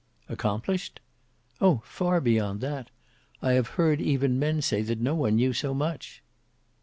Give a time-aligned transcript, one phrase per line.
[0.27, 0.99] "Accomplished?"
[1.61, 1.83] "Oh!
[1.85, 2.89] far beyond that;
[3.39, 6.23] I have heard even men say that no one knew so much."